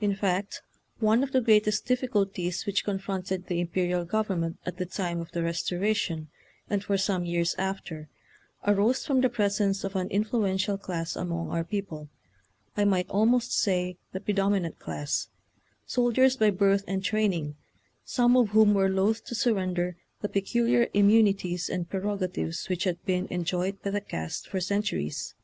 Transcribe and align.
In 0.00 0.14
fact, 0.14 0.62
one 1.00 1.24
of 1.24 1.32
the 1.32 1.40
greatest 1.40 1.86
diffi 1.88 2.08
culties 2.08 2.66
which 2.66 2.84
confronted 2.84 3.46
the 3.48 3.58
imperial 3.58 4.04
government 4.04 4.58
at 4.64 4.76
the 4.76 4.86
time 4.86 5.18
of 5.20 5.32
the 5.32 5.40
Restora 5.40 5.96
tion, 5.96 6.28
and 6.70 6.84
for 6.84 6.96
some 6.96 7.24
years 7.24 7.56
after, 7.58 8.08
arose 8.64 9.04
from 9.04 9.20
the 9.22 9.28
presence 9.28 9.82
of 9.82 9.96
an 9.96 10.06
influential 10.06 10.78
class 10.78 11.16
among 11.16 11.50
our 11.50 11.64
people— 11.64 12.08
I 12.76 12.84
might 12.84 13.10
almost 13.10 13.50
say 13.52 13.96
the 14.12 14.20
predominant 14.20 14.78
class— 14.78 15.30
soldiers 15.84 16.36
by 16.36 16.50
birth 16.50 16.84
and 16.86 17.02
training, 17.02 17.56
some 18.04 18.36
of 18.36 18.50
whom 18.50 18.72
were 18.72 18.88
loath 18.88 19.24
to 19.24 19.34
surrender 19.34 19.96
the 20.20 20.28
peculiar 20.28 20.86
immunities 20.94 21.68
and 21.68 21.90
prerogatives 21.90 22.68
which 22.68 22.84
had 22.84 23.04
been 23.04 23.26
en 23.32 23.42
joyed 23.42 23.82
by 23.82 23.90
the 23.90 24.00
caste 24.00 24.46
for 24.46 24.60
centuries. 24.60 25.34